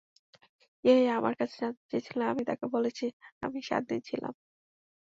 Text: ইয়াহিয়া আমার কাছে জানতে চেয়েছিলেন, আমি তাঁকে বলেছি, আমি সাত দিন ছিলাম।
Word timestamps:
ইয়াহিয়া 0.83 1.13
আমার 1.19 1.33
কাছে 1.39 1.55
জানতে 1.61 1.83
চেয়েছিলেন, 1.91 2.27
আমি 2.27 2.43
তাঁকে 2.49 2.65
বলেছি, 2.75 3.05
আমি 3.41 3.59
সাত 3.69 3.83
দিন 3.89 3.99
ছিলাম। 4.09 4.33